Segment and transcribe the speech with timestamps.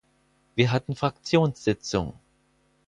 [0.55, 2.15] Wir hatten Fraktionssitzung.